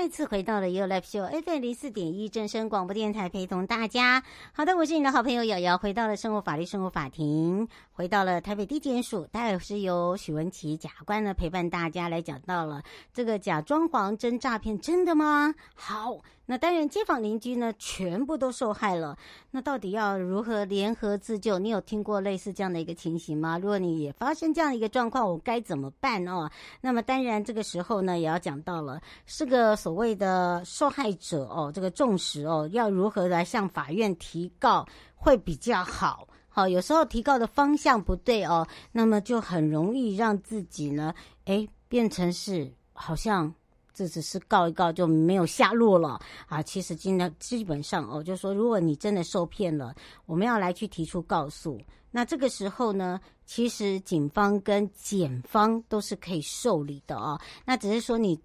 [0.00, 4.22] 再次回到了 You Live Show FM 零四点一正声广播电台，陪同大家。
[4.54, 12.82] 好的，我是你的好朋友瑶瑶，回到了生活法律生活法庭，回到了台北地检署，待会是由许文琪检察官呢陪伴大家来讲到了
[13.12, 15.54] 这个假装潢真诈骗，真的吗？
[15.74, 16.16] 好。
[16.46, 19.16] 那当然，街坊邻居呢，全部都受害了。
[19.52, 21.60] 那到底要如何联合自救？
[21.60, 23.56] 你有听过类似这样的一个情形吗？
[23.56, 26.50] 如果你也发生这样的一个状况，我该怎么办哦？
[26.80, 36.28] 那么当然，这个时候呢，也要讲到了，是个所所谓的受害者哦，这个重视哦，要如何来向法院提告会比较好？
[36.48, 41.12] 好，有时候提告的方向不对哦，那么就很容易让自己呢，
[41.46, 43.52] 诶，变成是好像。
[43.92, 46.62] 这只是告一告就没有下落了啊！
[46.62, 49.94] 其实今天基本上哦，就说如果你真的受骗了，
[50.24, 51.78] 我们要来去提出告诉。
[52.10, 57.38] 那这个时候呢，其实警方跟检方都是可以受理的哦。
[57.66, 58.40] 那只是说你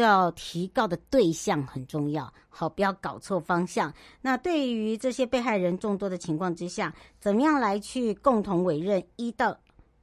[0.00, 3.92] 要提告的对象很重要，好，不要搞错方向。
[4.22, 9.54] 那对于这些被害人众多的情况之下，怎么样来去共同委任一到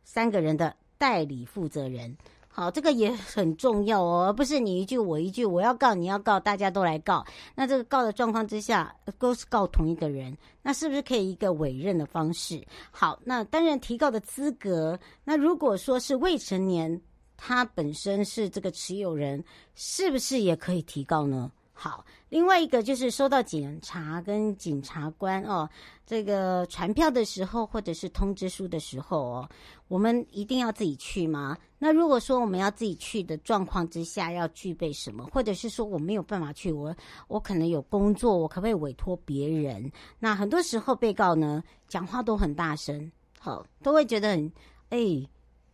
[0.04, 2.16] 三个人的代理负责人？
[2.52, 7.24] 好，这个也很重要哦，而不是你一句我一句，我要告你要告，大家都来告。
[7.56, 12.62] 那这个告的状况之下，都是告同一个人，那是不是可以一个委任的方式？
[12.92, 17.00] 好，那当然提告的资格，那如果说是未成年，
[17.42, 19.42] 他本身是这个持有人，
[19.74, 21.50] 是不是也可以提告呢？
[21.72, 25.70] 好，另外一个就是收到检察跟检察官哦，
[26.06, 29.50] 这个传票的时候或者是通知书的时候哦，
[29.88, 31.58] 我们一定要自己去吗？
[31.78, 35.26] 那如果说我们要自己去的状况之下，要具备什么？
[35.32, 36.94] 或者是说我没有办法去，我
[37.30, 39.90] 我可能有工作，我可不可以委托别人？
[40.20, 44.52] 那很多时候被告呢，讲话都很大声，好，都会觉得很，
[44.90, 45.00] 哎，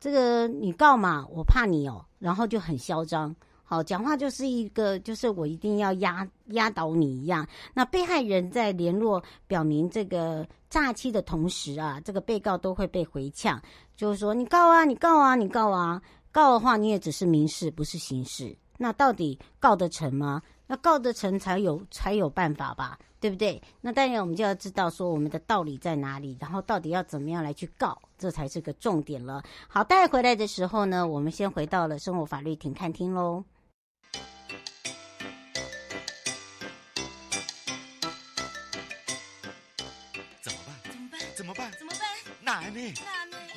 [0.06, 3.36] 这个你告嘛，我怕你哦，然后就很嚣张。
[3.64, 7.44] 好，讲话就是一个，就是我一定要压压倒你一样。
[7.74, 13.60] 那被害人在联络表明这个诈欺的同时啊，这个被告都会被回呛，
[13.96, 16.00] 就是说你告啊，你告啊，你告啊，
[16.32, 18.56] 告的话你也只是民事，不是刑事。
[18.78, 20.40] 那到底告得成吗？
[20.68, 23.60] 那告得成才有才有办法吧，对不对？
[23.82, 29.44] 那当然我们就要知道说我们的道理在哪里，然后到底要怎么样来去告，这才是个重点了。
[29.68, 33.44] 好，带回来的时候呢，我们先回到了生活法律庭看厅喽。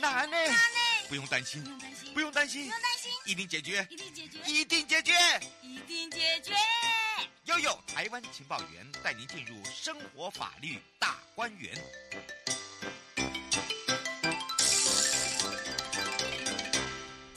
[0.01, 0.37] 难呢？
[1.11, 1.63] 不用担心，
[2.15, 5.13] 不用担心，不用担心，一定解决，一定解决，一定解决，
[5.61, 6.55] 一定解决。
[7.49, 11.73] 悠悠台湾情报员带您进入生活法律大观园。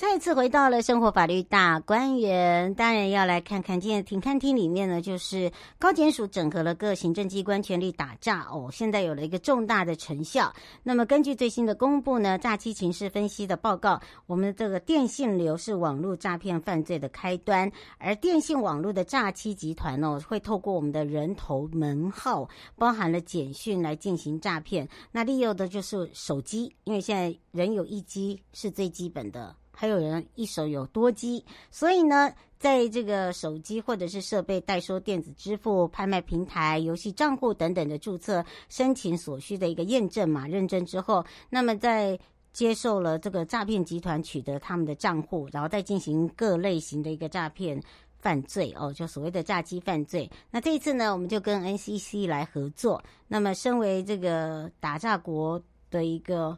[0.02, 10.52] 再次回到了生活法律大观园，当然要来看看今天庭看厅里面呢，就是高检署整合了各行政机关全力打诈哦，现在有了一个重大的成效。
[10.82, 24.90] 那么根据最新的公布呢，诈欺情势分析的报告，我们这个电信流是网络诈骗犯罪的开端，而电信网络的诈欺集团哦，会透过我们的人头门号，包含了简讯来进行诈骗。
[25.12, 29.56] 那利用的就是手机，因为现在人有一机是最基本的。
[29.72, 42.20] 还有人一手有多机，所以呢，在这个手机或者是设备代收电子支付、拍卖平台、游戏账户等等的注册、申请所需的一个验证码认证之后，那么在
[42.54, 47.82] 接受了这个诈骗集团取得他们的账户，然后再进行各类型的一个诈骗
[48.20, 50.30] 犯罪哦，就所谓的诈欺犯罪。
[50.52, 55.60] 那这一次呢，我们就跟 NCC 来合作，那么身为这个打诈国
[55.90, 56.56] 的一个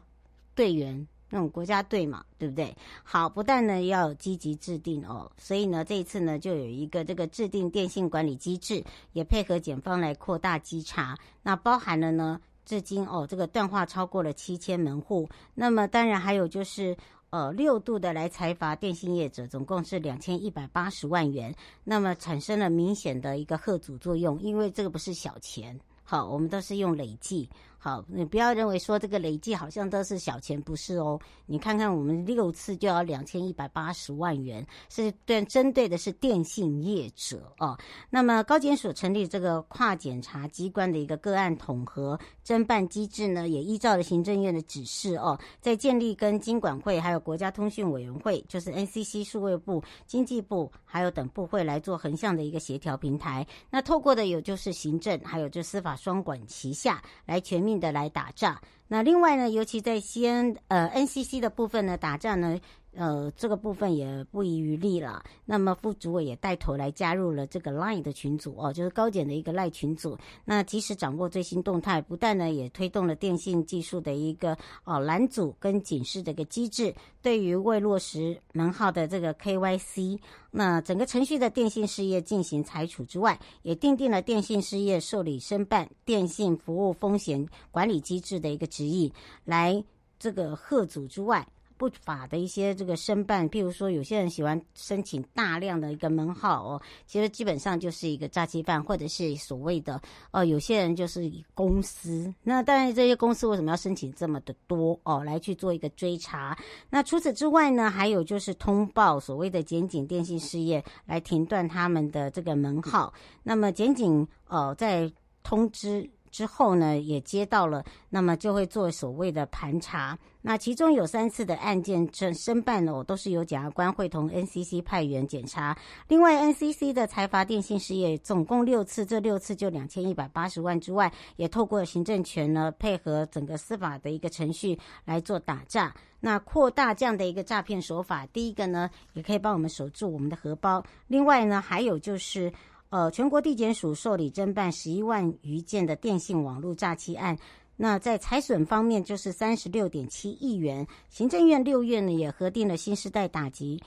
[0.54, 1.06] 队员。
[1.30, 2.76] 那种国家队嘛，对不对？
[3.02, 11.18] 好，不但呢要积极制定哦，所以呢这一次呢就有一个这个制定电信管理机制，也配合检方来扩大稽查。
[11.42, 15.28] 那包含了呢，至今哦这个断话超过了七千门户。
[15.54, 16.96] 那么当然还有就是
[17.30, 25.78] 呃六度的来裁罚电信业者，总共是两千一百八十万元，那么产生了明显的一个吓阻作用，因为这个不是小钱。
[26.06, 27.48] 好，我们都是用累计。
[27.84, 31.20] 好，你不要认为说这个累计好像都是小钱，不是哦。
[31.44, 37.78] 你看看我们六次就要两千一百八十万元，是对针对的是电信业者哦。
[38.08, 53.46] 那么高检署成立这个跨检察机关的一个个案统合侦办机制呢，也依照了行政院的指示哦，在建立跟金管会还有国家通讯委员会，就是 NCC 数位部、经济部还有等部会来做横向的一个协调平台。
[53.68, 57.73] 那透过的有就是行政还有就司法双管齐下来全面。
[57.78, 62.60] 的来打仗，那另外呢，尤其在西安呃 NCC 的部分呢，打仗呢。
[62.96, 65.20] 呃，这个部分也不遗余力了。
[65.44, 70.16] 那么副主委也带头来加入了这个 Line 的群组哦，就是高检的一个 Line 群组。
[70.44, 76.94] 那及时掌握最新动态，不但呢也推动了电信技术的一个哦拦阻跟警示的一个机制。
[77.20, 80.20] 对于未落实门号的这个 KYC，
[80.52, 89.12] 那整个程序的电信事业进行裁处之外，也订定了电信事业受理申办电信服务风险管理机制的一个指引，
[89.44, 89.84] 来
[90.18, 91.46] 这个贺祖之外。
[91.76, 100.00] 不法的一些这个申办，譬如说有些人喜欢申请大量的一个门号哦，其实基本上就是一个诈欺犯，或者是所谓的
[100.30, 102.32] 呃，有些人就是以公司。
[102.44, 106.56] 那当然这些公司为什么要申请这么的多哦，来去做一个追查？
[106.90, 113.12] 那除此之外呢，还有就是通报所谓的检警电信事业来停断他们的这个门号。
[113.42, 115.12] 那么检警呃在
[115.42, 116.08] 通知。
[116.34, 120.18] 之后呢，也接到了，那么就会做所谓的盘查。
[120.42, 125.78] 那其中有三次的案件申申办哦，都是由检察官会同 NCC 派员检查。
[126.08, 135.94] 另外，NCC 的财阀电信事业总共六次，这六次就两千一百八十万之外，也透过行政权呢，配合整个司法的一个程序来做打诈。
[136.18, 140.84] 那扩大这样的一个诈骗手法，第一个呢，也可以帮我们守住我们的荷包。
[141.06, 142.52] 另外呢，还有就是。
[142.90, 147.36] 呃，全国地检署受理侦办十一万余件的电信网络诈欺案，
[147.76, 150.86] 那在财损方面就是三十六点七亿元。
[151.08, 153.82] 行政院六月呢也核定了新时代打击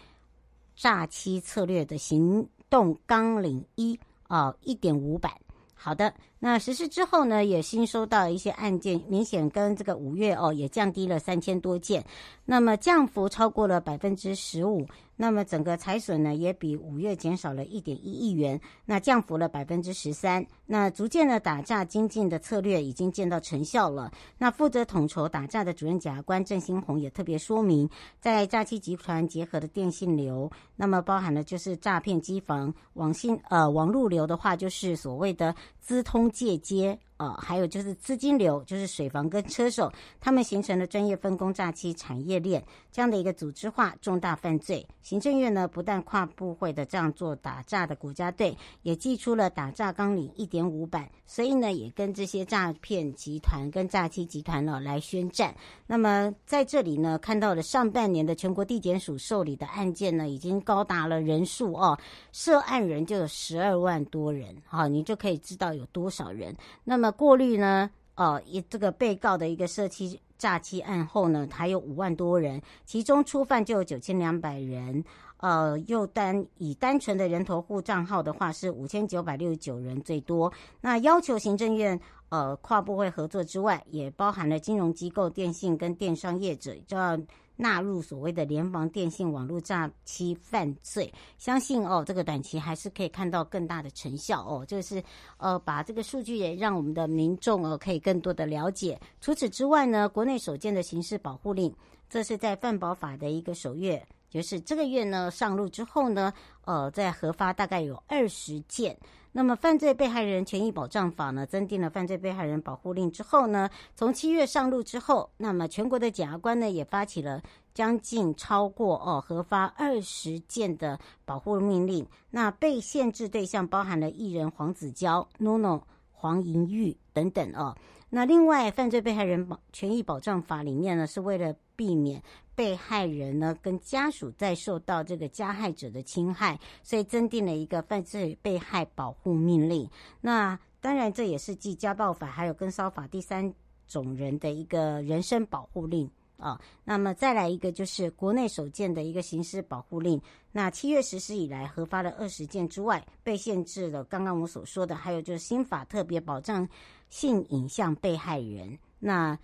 [0.75, 3.97] 诈欺策略的行动纲领一
[4.27, 5.31] 啊一点五版。
[5.73, 12.05] 好的，那实施之后呢，也新收到一些案件，明显跟这个五月哦也降低了三千多件，
[12.45, 14.85] 那么降幅超过了百分之十五。
[15.19, 20.45] 那么整个财损呢，也比五月减少了一点一亿元，那降幅了百分之十三。
[20.67, 24.11] 那逐渐的打诈精进的策略已经见到成效了。
[24.37, 27.89] 那负责统筹打诈的主任检察官郑新红也特别说明，
[28.19, 44.87] 在诈欺集团结合的电信流，那么包含了就是诈骗机房、网信呃网路流的话，就是所谓的资通姐姐呃，还有就是资金流，就是水房跟车手，他们形成了专业分工诈欺产业链这样的一个组织化重大犯罪。
[45.01, 55.55] 行政院呢，不但跨部会的这样做打诈的国家队，也寄出了打诈纲领一点五版，所以呢，也跟这些诈骗集团跟诈欺集团呢来宣战。
[55.87, 61.97] 那么在这里呢，看到了上半年的全国地检署受理的案件呢，已经高达了人数哦，
[62.31, 66.55] 涉案人就有十二万多人，好，你就可以知道有多少人。
[66.83, 67.89] 那么过滤呢？
[68.15, 75.03] 呃，一这个被告的一个涉欺诈欺案后呢，还有五万多人，其中初犯就有九千两百人。
[75.37, 80.51] 呃，又单以单纯的人头户账号的话是五千九百六十九人最多。
[80.81, 81.99] 那要求行政院
[82.29, 87.17] 呃跨部会合作之外，也包含了金融机构、电信跟电商业者，就要。
[87.57, 94.65] 纳入所谓的联防电信网络诈欺犯罪，相信哦，这个短期还是可以看到更大的成效哦。
[94.65, 95.03] 就是
[95.37, 98.99] 呃，把这个数据也让我们的民众哦可以更多的了解。
[99.19, 101.75] 除此之外呢，国内首件的刑事保护令，
[102.09, 106.31] 这是在犯保法的一个首月，就是这个月呢上路之后呢，
[106.65, 108.97] 呃，在核发大概有二十件。
[109.37, 117.39] 那么，犯罪被害人权益保障法呢，增订了犯罪被害人保护令之后呢，从七月上路之后，那么全国的检察官呢，也发起了
[117.71, 122.03] 将近超过哦，核发二十件的保护命令。
[122.31, 127.77] 那被限制对象包含了艺人黄子佼、NONO、黄银玉等等哦。
[128.09, 132.23] 那另外，犯罪被害人保权益保障法里面呢，是为了避免。
[132.57, 139.87] 被害人呢，跟家属在受到这个加害者的侵害，所以增订了一个犯罪被害保护命令。
[140.19, 143.53] 那当然，这也是继家暴法还有跟骚法第三
[143.87, 146.59] 种人的一个人身保护令啊。
[146.83, 150.19] 那么再来一个，就是国内首件的一个刑事保护令。
[150.51, 154.03] 那七月实施以来，核发了二十件之外，被限制了。
[154.05, 156.67] 刚刚我所说的，还有就是新法特别保障
[157.11, 158.79] 性影像被害人。
[158.97, 159.37] 那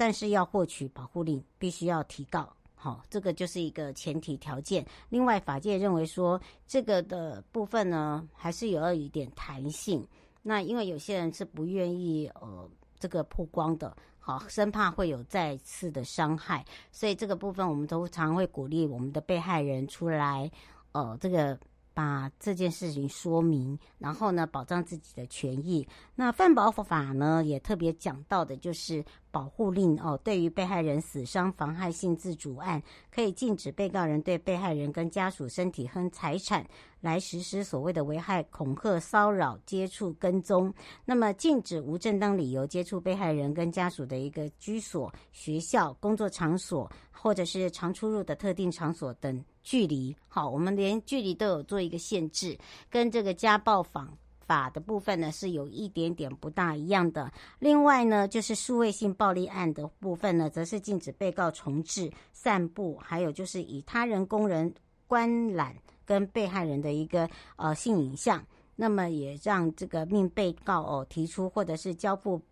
[0.00, 4.82] 但是要获取保护令，必须要提告，好，这个就是一个前提条件。
[5.10, 10.02] 另外，法界认为说，这个的部分呢，还是有要一点弹性。
[10.40, 12.66] 那因为有些人是不愿意呃
[12.98, 20.50] 这个曝光的，好，生怕会有再次的伤害，所以这个部分我们都常会鼓励我们的被害人出来，
[20.92, 21.58] 呃，这个。
[21.92, 25.86] 把这件事情说明，然后呢，保障自己的权益。
[26.14, 30.18] 那犯保护法呢，也特别讲到的就是保护令哦。
[30.22, 36.66] 对于被害人死伤、妨害性自主案，可以禁止被告人对被害人跟家属身体和财产
[37.00, 40.72] 来实施所谓的危害、恐吓、骚扰、接触、跟踪。
[41.04, 49.44] 那么，禁止无正当理由接触被害人跟家属的一个居所、学校、工作场所，或者是常出入的特定场所等。
[49.70, 52.58] 距离好，我们连距离都有做一个限制，
[52.90, 57.32] 跟这个家暴访法的部分呢是有一点点不大一样的。
[57.60, 64.74] 另外呢，就是数位性暴力案的部分呢，则是禁止被告重制、散布，还有就是以他人供人
[65.06, 72.42] 观览跟被害人的一个呃性影像，那么也让这个命被告哦提出或者是交付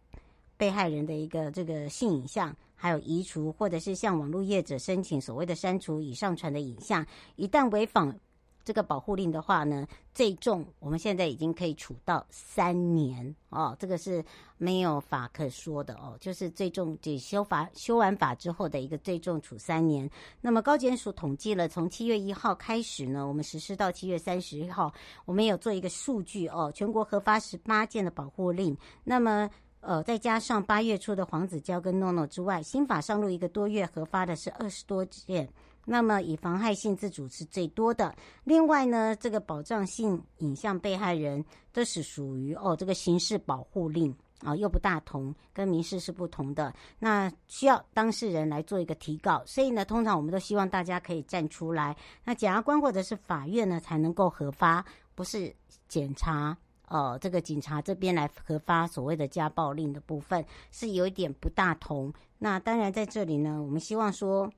[0.57, 2.55] 被害人的一个这个性影像。
[2.81, 7.05] 还有移除，或者是向网络业者申请所谓的删除已上传的影像，
[7.35, 8.19] 一旦违反
[8.65, 14.23] 这个保护令的话呢，最重我们现在已经可以处到三年哦，这个是
[14.59, 20.09] 没有法可说的哦，就是最重，就修法修完法之后的一个最重处三年。
[20.41, 24.93] 那么高检署统计了，从七月一号开始呢，我们实施到七月三十一号，
[25.25, 29.51] 我们有做一个数据哦，全国核发十八件的保护令，那么。
[29.89, 35.49] 呃，再加上八月初的黄子佼跟诺诺之外，新法上路一个多月核发的是二十多件。
[35.87, 38.15] 那么以妨害性自主是最多的。
[38.45, 41.43] 另外呢，这个保障性影像被害人
[41.73, 46.71] 都是属于哦这个刑事保护令啊，又不大同，跟民事是不同的。
[46.99, 51.97] 那需要当事人来做一个提告，所以呢，通常我们都希望大家可以站出来。
[52.25, 55.51] 那检察官或者是法院呢才能够核发，不是
[55.89, 56.55] 检察。
[56.89, 62.13] 哦，这个警察这边来核发所谓的家暴令的部分是有一点不大同。
[62.39, 64.51] 那当然在这里呢，我们希望说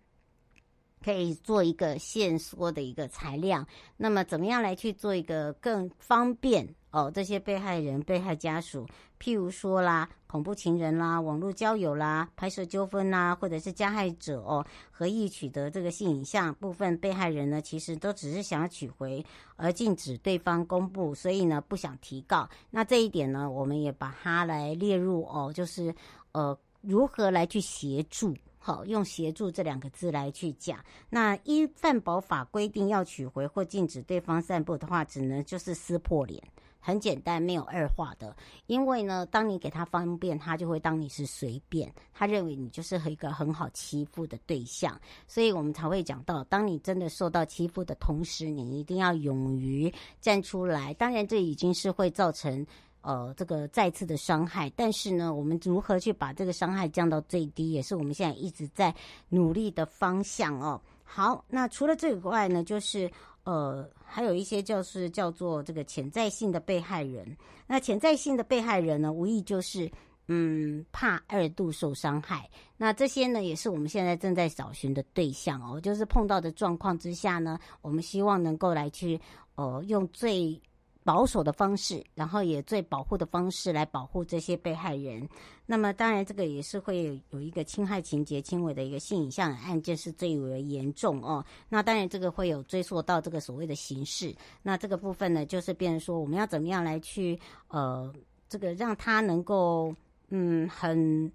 [1.02, 3.66] 可以做一个线索的一个材料。
[3.96, 6.75] 那么怎么样来去做一个更方便？
[6.90, 8.87] 哦，这些被害人、被害家属，
[9.20, 19.25] 譬如说啦，恐怖情人啦，网络交友啦，拍摄纠纷啦，或者是加害者哦，合意取得这个性影像，部分被害人呢，其实都只是想要取回，
[19.56, 22.49] 而禁止对方公布，所以呢，不想提告。
[22.70, 25.94] 那这一点呢，我们也把它来列入哦，就是
[26.32, 28.35] 呃，如何来去协助？
[28.59, 30.78] 好，用协助这两个字来去讲。
[31.09, 36.42] 那依犯保法规定，要取回或禁止对方散布的话，只能就是撕破脸。
[36.80, 38.34] 很简单，没有二话的。
[38.66, 50.94] 因为呢，当你给他方便，他就会当你是随便，他认为你就是一个很好欺负的对象，所以我们才会讲到，当你真的受到欺负的同时，你一定要勇于站出来。
[50.94, 52.66] 当然，这已经是会造成
[53.02, 58.94] 呃这个再次的伤害，但是呢，我们如何去把这个伤害降到最低，也是我们现在一直在
[59.28, 60.80] 努力的方向哦。
[61.04, 63.10] 好，那除了这个外呢，就是。
[63.44, 67.37] 呃，还有一些就是叫做这个潜在性的被害人。
[67.66, 69.90] 那潜在性的被害人呢，无疑就是
[70.28, 72.49] 嗯，怕二度受伤害。
[72.76, 75.80] 那这些呢，也是我们现在正在找寻的对象哦。
[75.80, 79.20] 就是碰到的状况之下呢，我们希望能够来去
[79.54, 80.61] 呃，用最。
[81.02, 85.26] 保守的方式，然后也最保护的方式来保护这些被害人。
[85.64, 91.45] 那么，当然这个也是会有一个侵害情节轻微的一个性影像案件是最为严重哦。
[91.69, 94.35] 那当然这个会有追溯到这个所谓的刑事。
[94.62, 97.38] 那这个部分呢，就是变成说我们要怎么样来去
[97.69, 98.12] 呃，
[98.49, 99.95] 这个让他能够
[100.28, 101.30] 嗯很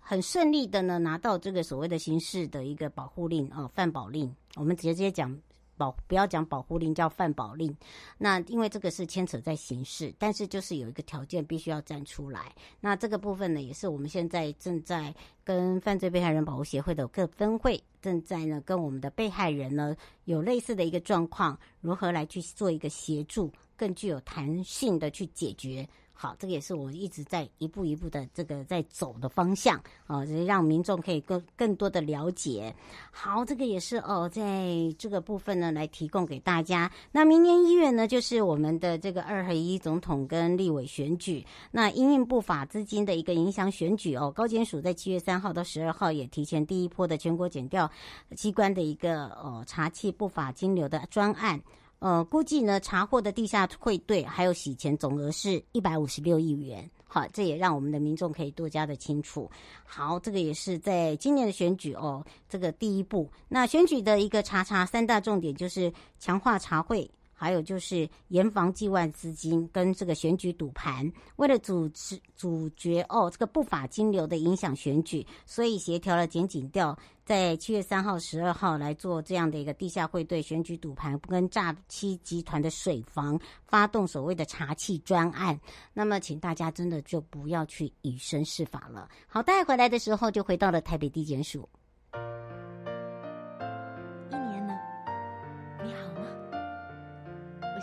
[0.00, 4.34] 很顺利的呢拿到这个所谓的刑事的一个保护令哦，犯保令。
[4.56, 5.38] 我们直接讲。
[5.76, 7.76] 保不要讲保护令，叫犯保令。
[8.18, 12.52] 那因为这个是牵扯在刑事，但是就是有一个条件必须要站出来。
[12.80, 25.88] 那这个部分呢，也是我们现在正在跟犯罪被害人保护协会的各分会正在呢跟我们的被害人呢有类似的一个状况，如何来去做一个协助，更具有弹性的去解决。
[26.16, 32.74] 好，这个也是我一直在一步一步的这个在走的方向啊，让民众可以更更多的了解。
[33.10, 36.90] 好，这个也是哦，在这个部分呢来提供给大家。
[37.10, 41.44] 那明年一月呢，就是我们的这个二合一总统跟立委选举。
[41.72, 47.90] 那因应不法资金的一个影响选举哦，高检署在七月三号到十二号也提前第一波的全国检调
[48.36, 51.60] 机关的一个哦查缉不法金流的专案。
[52.04, 56.86] 呃，估计呢查获的地下汇兑还有洗钱总额是一百五十六亿元。
[57.06, 59.50] 好，这也让我们的民众可以多加的清楚。
[59.86, 63.26] 好，这个也是在今年的选举哦，这个第一步。
[63.48, 67.10] 那选举的一个查查三大重点就是强化查会。
[67.44, 85.60] 还有就是严防境外资金跟这个选举赌盘，为了阻止阻绝哦这个不法金流的影响选举，所以协调了检警调，在七月三号、十二号来做这样的一个地下汇兑选举赌盘跟诈欺集团的水房，发动所谓的查气专案。
[85.92, 89.06] 那么，请大家真的就不要去以身试法了。
[89.26, 91.68] 好，带回来的时候就回到了台北地检署。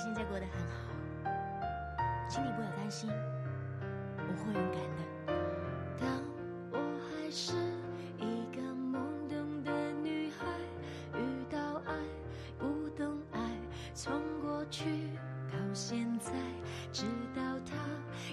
[0.03, 1.29] 现在过得很好，
[2.27, 3.07] 请你不要担心，
[4.17, 4.99] 我会勇敢的。
[5.99, 6.09] 当
[6.71, 7.53] 我还是
[8.17, 8.97] 一个懵
[9.29, 10.47] 懂的女孩，
[11.13, 11.93] 遇到爱，
[12.57, 13.39] 不懂爱，
[13.93, 15.07] 从过去
[15.51, 16.31] 到现在，
[16.91, 17.05] 直
[17.35, 17.75] 到他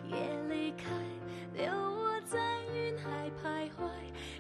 [0.07, 0.87] 也离开，
[1.53, 2.39] 留我在
[2.73, 3.91] 云海徘徊，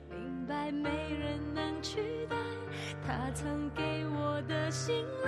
[0.08, 2.36] 明白没人能取代
[3.06, 5.27] 他曾给我的信赖。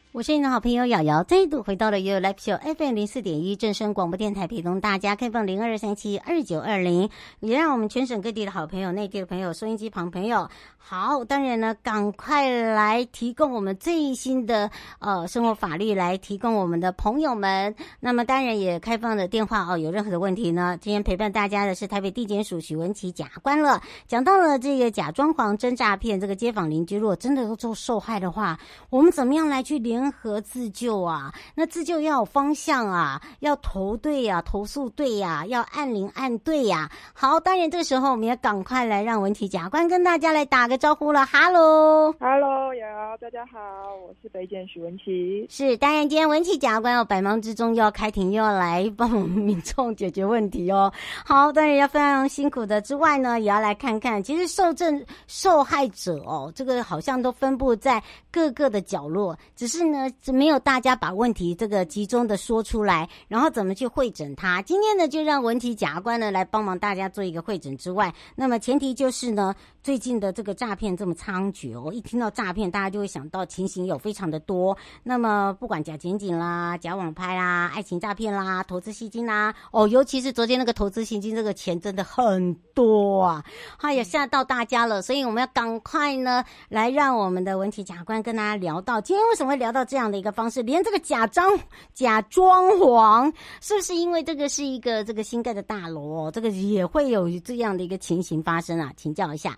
[0.13, 17.73] 我是你的好朋友瑶瑶，再度回到了 You Live Show FM 零四点一正声广播电台，陪同大家开放零二三七二九二零，也让我们全省各地的好朋友、内地的朋友、收音机旁朋友，好，当然呢，赶快来提供我们最新的呃生活法律来提供我们的朋友们。
[18.01, 23.81] 那么当然也开放的电话哦，有任何的问题呢，今天陪伴大家的是台北地检署许文琪检察官了。
[24.09, 30.00] 讲到了这个假装潢真诈骗，这个街坊邻居如果真的都做受害的话，我们怎么样来去联？
[30.01, 36.91] 联合自救啊，那自救要有方向啊，要投对呀、啊，投诉对呀、啊，要按铃按对呀、啊。
[37.13, 41.23] 好，当然这个时候我们也赶快来让文琪检察官跟大家来打个招呼了。
[41.27, 42.81] Hello，Hello，有
[43.21, 43.59] 大家好，
[44.07, 45.45] 我是北检许文琪。
[45.51, 50.91] 是，当然今天文琪检察官要百忙之中又要开庭，又要来帮我们民众解决问题哦。
[51.23, 59.90] 好，当然要非常辛苦的之外呢，也要来看看，其实受证受害者哦，这个好像都分布在各个的角落，只是。
[59.91, 64.61] 呢，没有大家把问题这个集中的说出来，然后怎么去会诊它？
[64.61, 74.77] 今天呢，就让文琪检察官呢来帮忙大家做一个会诊之外，那么前提就是呢，最近的这个诈骗这么猖獗哦，一听到诈骗，大家就会想到情形有非常的多。
[75.03, 83.43] 那么不管假检警啦、假网拍啦、爱情诈骗啦、投资吸金啦，哦，尤其是昨天那个投资吸金，这个钱真的很多啊，
[83.77, 85.01] 他也吓到大家了。
[85.01, 89.81] 所以我们要赶快呢来让我们的文体假官跟大家聊到，今天为什么会聊到？
[89.91, 91.59] 这样的一个方式，连这个假装
[91.93, 96.31] 假装潢，是不是因为这个是一个这个新盖的大楼？
[96.31, 98.93] 这个也会有这样的一个情形发生啊？
[98.95, 99.57] 请教一下。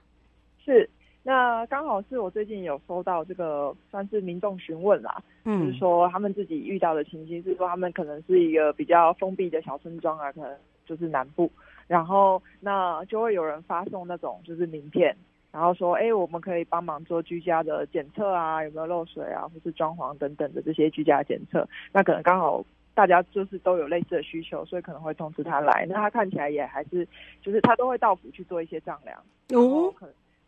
[0.64, 0.90] 是，
[1.24, 11.52] 那刚好是我最近有收到这个算是民众询问啦，嗯，就是说他们自己遇到的情形是说他们可能是一个比较封闭的小村庄啊，可能就是南部，
[11.88, 15.16] 然后那就会有人发送那种就是名片。
[15.52, 21.64] 然后说，哎，我们可以帮忙做居家的检测啊，有没有漏水啊，或是装潢等等的这些居家检测。
[21.92, 25.86] 那可能刚好大家就是都有类似的需求，所以可能会通知他来。
[25.88, 27.08] 那他看起来也还是，
[27.40, 29.16] 就是他都会到府去做一些丈量。
[29.52, 29.94] 哦，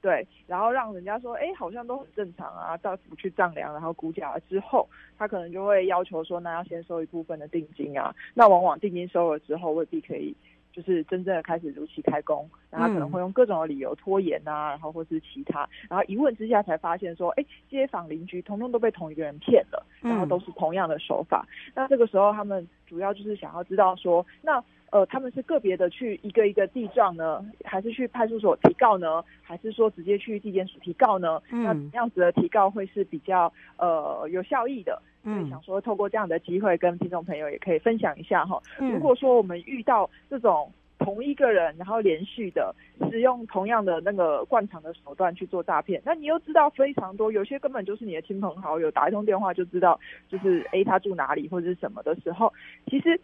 [0.06, 4.88] 对，然后让人家说，哎，好像都很正常啊，到府去丈量，然后估价了之后，
[5.18, 8.14] 他可能就会要求说，那要先收一部分的定金啊。
[8.36, 10.36] 那往往定金收了之后，未必可以。
[10.72, 21.48] 就是真正的开始如期开工，然后可能会用各种的理由拖延啊，然后或是其他，然后一问之下才发现说，哎，街坊邻居通通都被同一个人骗了，然后都是同样的手法。
[21.74, 24.62] 那这个时候他们主要就是想要知道说，那
[24.96, 31.42] 呃他们是个别的去一个一个地状呢，还是去派出所提告呢，还是说直接去地检署提告呢？
[31.50, 35.02] 那怎样子的提告会是比较呃有效益的？
[35.22, 38.58] 所以想说，透过这样的机会，跟听众朋友也可以分享一下哈。
[38.78, 42.74] 如果说我们遇到这种同一个人，然后连续的
[43.12, 52.54] 使用同样的那个惯常的手段去做诈骗，那你又知道非常多，有些根本就是你的亲朋好友，打一通电话就知道，就是诶他住哪里或者是什么的时候，
[52.90, 53.20] 其实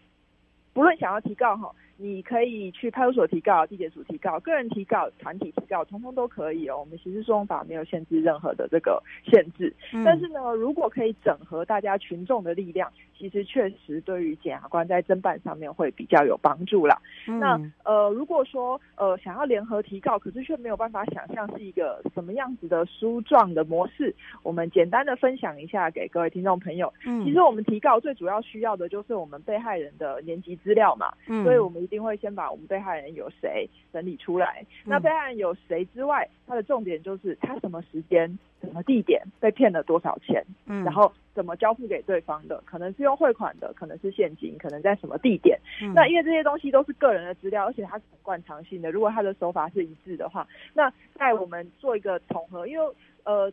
[0.74, 1.72] 不论想要提告哈。
[2.02, 6.80] 你可以去派出所提告、地检署提告、个人提告、团体提告，通通都可以哦。
[6.80, 17.00] 我们刑事诉讼法没有限制任何的这个限制，嗯、但是呢，如果可以整合大家群众的力量，其实确实对于检察官在侦办上面会比较有帮助啦。
[17.28, 26.92] 嗯、那呃，如果说呃想要联合提告，可是却没有办法想象是一个什么样子的书状的模式，我们简单的分享一下给各位听众朋友。
[27.06, 31.88] 嗯、其实我们提告最主要需要的就是我们被害人的年级资料嘛，嗯、所以我们。
[31.92, 34.66] 定会先把我们被害人有谁整理出来。
[34.86, 38.28] 那被害人有谁之外，他的重点就是他什么时间、
[38.62, 45.60] 什么地点被骗了多少钱，嗯，然后怎么交付给对方的，可能是用汇款的，可能是现金，可能在什么地点。
[45.84, 48.90] 嗯、那因为这些东西都是个人的资料，而且它是很惯常性的。
[48.90, 53.52] 如果他的手法是一致的话，那在我们做一个统合，因为呃。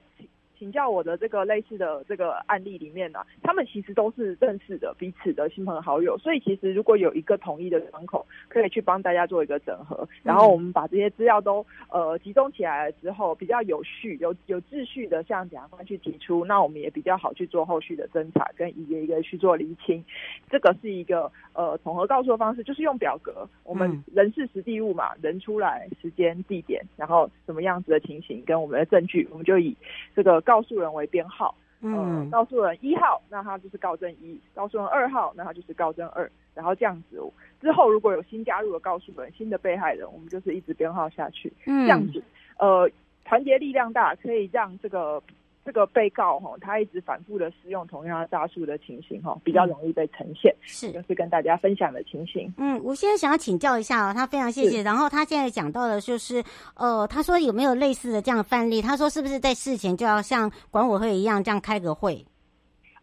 [0.59, 20.05] 请教我的这个类似的这个案例里面呢、啊，他们其实都是认识的彼此的亲朋好友，所以其实如果有一个统一的窗口，可以去帮大家做一个整合，然后我们把这些资料都呃集中起来了之后，比较有序、有有秩序的向检察官去提出，那我们也比较好去做后续的侦查跟一个一个去做厘清。
[20.51, 29.77] 这个是一个呃统合告诉的方式，就是用表格，我们人事实地物嘛，人出来、时间、地点，然后什么样子的情形跟我们的证据，我们就以
[30.17, 30.43] 这个。
[30.49, 36.31] 告诉人为编号，嗯，呃、告诉人一号，那他就是告证一；告诉人二号，那他就是告证二。
[36.55, 37.21] 然后这样子
[37.61, 42.23] 之后，如果有新加入的告诉人、新的被害人，我们就是一直编号下去，嗯，这样子，
[42.59, 42.91] 呃，
[43.27, 45.23] 团结力量大，可以让这个。
[45.69, 50.51] 这个被告哈，他一直反复的使用同样的诈术的情形哈，比较容易被呈现。
[50.63, 52.51] 是，就是跟大家分享的情形。
[52.57, 54.83] 嗯，我现在想要请教一下哦，他非常谢谢。
[54.83, 56.43] 然后他现在讲到的就是，
[56.75, 58.81] 呃，他说有没有类似的这样的范例？
[58.81, 62.25] 他说是不是在事前就要像管委会一样这样开个会？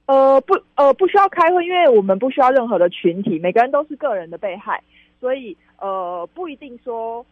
[0.07, 4.83] 呃，不，呃，不需要开会，因为我们不需要任何的群体，每个人都是个人的被害，
[5.19, 7.23] 所以呃，不一定说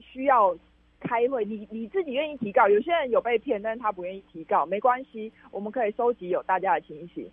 [0.00, 0.56] 需要。
[1.04, 7.30] 开会，你你自己愿意提告，有些人有被骗，但是他不愿意提告，没关系，我们可以收集有大家的情形。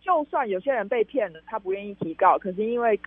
[0.00, 2.98] 就算有些人被骗了，他不愿意提告，可是因为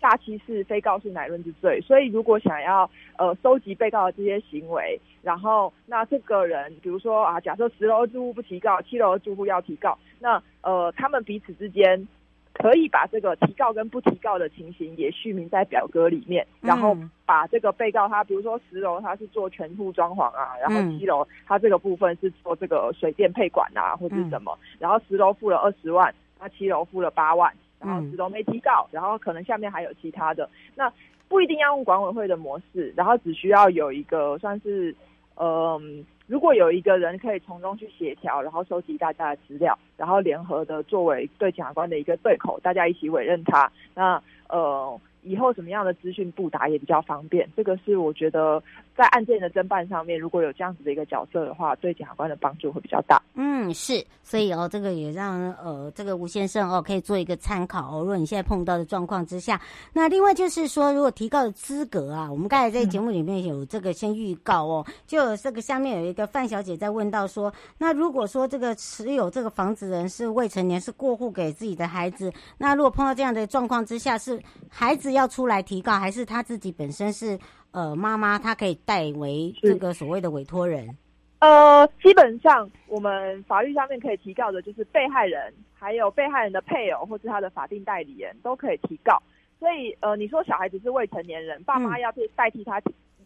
[0.00, 12.08] 诈欺是非告诉乃论之罪，所以如果想要呃收集被告的这些行为，然后那这个人，比如说啊，假设十楼住户不提告，七楼住户要提告，那呃他们彼此之间。
[12.52, 30.92] 可以把这个提告跟不提告的情形也续明在表格里面，然后把这个被告他，比如说十楼他是做全户装潢啊，然后七楼他这个部分是做这个水电配管啊，或者是什么，然后十楼付了二十万，那七楼付了八万，然后十楼没提告，然后可能下面还有其他的，那
[31.28, 34.94] 不一定要用管委会的模式，然后只需要有一个算是，
[35.36, 36.04] 嗯。
[36.30, 45.00] 如果有一个人可以从中去协调，然后收集大家的资料，然后联合的作为对检察官的一个对口，大家一起委任他，那呃。
[45.22, 48.62] 以后什么样的资讯布达也比较方便，这个是我觉得
[48.96, 53.20] 在案件的侦办上面，如果有这样子的一个角色的话，对检察官的帮助会比较大。
[53.34, 58.00] 嗯，是，所以哦，这个也让呃这个吴先生哦可以做一个参考哦。
[58.00, 59.60] 如果你现在碰到的状况之下，
[59.92, 75.09] 那另外就是说，如果提高的资格啊，我们刚才在节目里面有这个先预告哦，就这个下面有一个范小姐在问到说，那如果说这个持有这个房子人是未成年，是过户给自己的孩子，那如果碰到这样的状况之下，是孩子。
[75.12, 77.38] 要出来提告，还是他自己本身是
[77.72, 80.96] 呃妈妈，他可以代为这个所谓的委托人？
[81.40, 89.22] 呃，基本上我们法律上面可以提告的，就是被害人，还有被害人的配偶或是他的法定代理人都可以提告。
[89.58, 92.80] 所以呃，你说小孩子是未成年人，爸妈要去代替他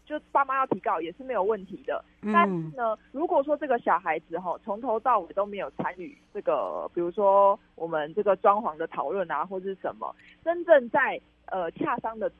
[0.05, 12.31] 就爸妈要提告也是没有问题的，但是呢，如果说这个小孩子哈从头到尾都没有参与这个，比如说我们这个装潢的讨论啊，或是什么，真正在呃洽商的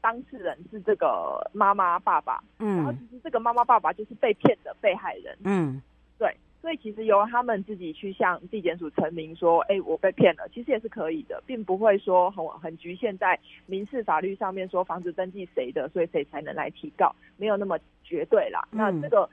[0.00, 5.82] 当事人是这个妈妈爸爸，嗯，然后其实这个妈妈爸爸就是被骗的被害人，嗯，
[6.18, 6.36] 对。
[6.66, 18.66] 所以其实由他们自己去向地检署陈明说，哎，我被骗了，其实也是可以的，并不会说很很局限在民事法律上面说房子登记谁的，所以谁才能来提告，没有那么绝对啦。
[18.72, 19.30] 嗯、那这个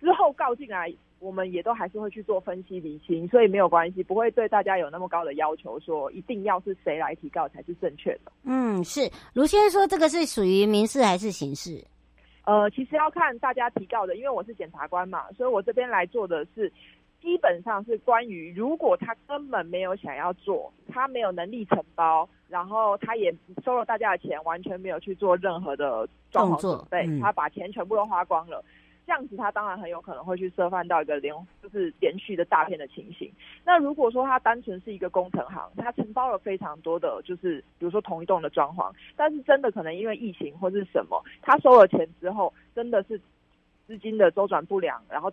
[0.00, 8.30] 之后告进来，我们也都还是会去做分析厘清，所以没有关系，不会对大家有那么高的要求，说一定要是谁来提告才是正确的。
[8.44, 11.84] 嗯，是卢先生说这个是属于民事还是刑事？
[12.44, 16.70] 呃，其实要看大家提到的，因为我是检察官嘛，所以我这边来做的是，
[17.22, 28.62] 基本上是关于如果他根本没有想要做，他没有能力承包，然后他也收了大家的钱，完全没有去做任何的装潢准备，嗯、他把钱全部都花光了。
[29.06, 33.30] 这样子，他当然很有可能会去涉犯到一个连就是连续的诈骗的情形。
[33.64, 43.20] 那如果说他单纯是一个工程行，他承包了非常多的，就是比如说同一栋的装潢，但是真的可能因为疫情或是什么，他收了钱之后，真的是
[43.86, 45.32] 资金的周转不良，然后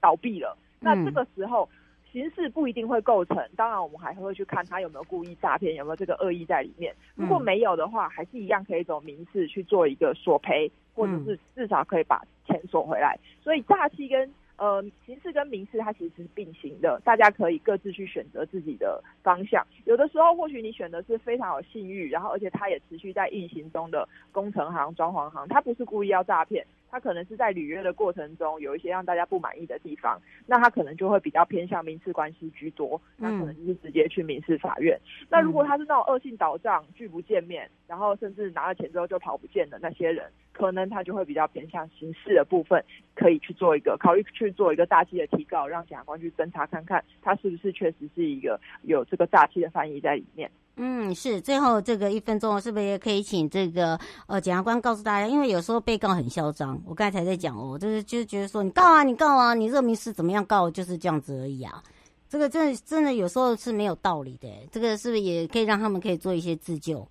[0.00, 0.56] 倒闭了。
[0.80, 1.68] 那这个时候。
[2.12, 6.94] 刑事不一定会构成，当然我们还会去看他有没有故意诈骗，有没有这个恶意在里面。
[7.14, 13.18] 如果没有的话，还是一样可以走民事去做一个索赔，或者是至少可以把钱索回来。
[13.40, 19.66] 所以诈欺跟呃，刑事跟民事它其实是并行的，大家可以各自去选择自己的方向。
[19.86, 26.64] 有的时候或许你选的是非常有信誉，然后而且它也持续在运行中的工程行、装潢行，它不是故意要诈骗。
[26.92, 34.94] 他可能是在履约的过程中有一些让大家不满意的地方，那他可能就会比较偏向民事关系居多，那可能就是直接去民事法院。
[35.22, 50.50] 嗯、那如果他是那种恶性倒账、拒不见面，然后甚至拿了钱之后就跑不见的那些人，可能他就会比较偏向刑事的部分，可以去做一个考虑去做一个诈欺的提告，让检察官去侦查看看他是不是确实是一个有这个诈欺的犯意在里面。
[50.76, 51.40] 嗯，是。
[51.40, 55.26] 最后这个一分钟，是不是也可以请这个呃检察官告诉大家？
[55.26, 61.82] 因为有时候被告很嚣张，我刚才在讲哦，就是就是觉得说你告啊，你告啊，你这个民事怎么样告，就是这样子而已啊。
[62.28, 64.48] 这个真的真的有时候是没有道理的。
[64.70, 67.06] 这个是不是也可以让他们可以做一些自救？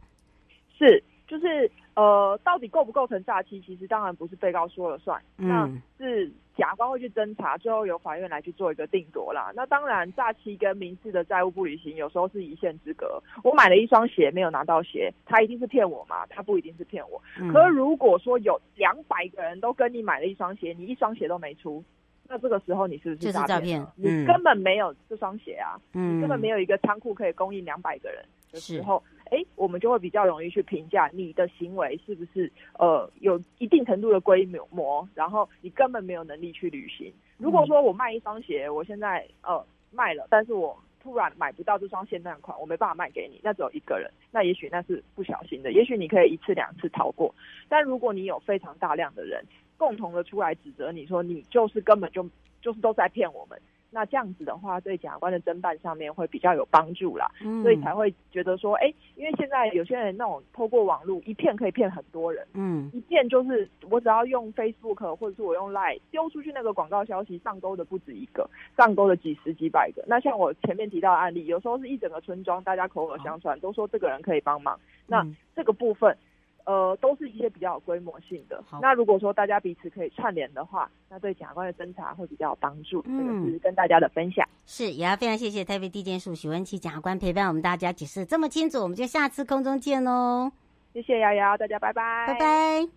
[0.78, 1.72] 是，就是。
[1.94, 3.62] 呃，到底构不构成诈欺？
[3.68, 9.52] 其实当然不是被告说了算，嗯、那是检察官会去侦查，最后由法院来去做一个定夺啦。
[9.56, 13.22] 那当然，诈欺跟民事的债务不履行有时候是一线之隔。
[13.44, 16.26] 我买了一双鞋没有拿到鞋，他一定是骗我嘛？
[16.28, 17.22] 他不一定是骗我。
[17.40, 21.84] 嗯、可是如果说有两百个人都跟你买了一双鞋，你一双鞋都没出，
[22.28, 23.82] 那这个时候你是不是诈骗？
[23.82, 29.02] 嗯、你根本没有这双鞋啊，嗯、你根本没有一个仓库可以供应两百个人的时候。
[29.32, 37.10] 哎，我们就会比较容易去评价你的行为是不是呃有一定程度的规模，然后你根本没有能力去履行。
[37.38, 47.34] 如果说我卖一双鞋，我现在呃卖了，但是我突然买不到这双限量款，我没办法卖给你，那只有一个人，那也许那是不小心的，也许你可以一次两次逃过。
[47.70, 49.42] 但如果你有非常大量的人
[49.78, 52.30] 共同的出来指责你说你就是根本就
[52.62, 53.58] 就是都在骗我们。
[53.94, 70.02] 那这样子的话，对检察官的侦办上面会比较有帮助啦，嗯、所以才会觉得说，哎、欸，因为现在有些人那种透过网络一骗可以骗很多人，嗯，一骗就是我只要用 Facebook 或者是我用 Line 丢出去那个广告消息，上钩的不止一个，上钩的几十几百个。
[70.08, 76.18] 那像我前面提到的案例，有时候是一整个村庄大家口耳相传，都说这个人可以帮忙，那这个部分。
[76.66, 78.64] 呃，都是一些比较有规模性的。
[78.68, 83.02] 好那如果说大家彼此可以串联的话，那对检察官的侦查会比较有帮助。
[83.06, 84.48] 嗯，这个是跟大家的分享。
[84.66, 88.82] 是，也要非常谢谢台北地检署许文琪检察官陪伴我们大家解释这么清楚。
[88.82, 90.52] 我们就下次空中见喽。
[90.94, 92.90] 谢谢瑶瑶，大家拜拜，拜拜。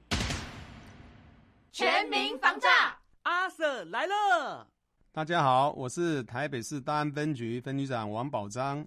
[1.70, 2.68] 全民防诈，
[3.22, 4.66] 阿 Sir 来了。
[5.12, 8.86] 大家好，我是台北市大安分局分局长王宝章。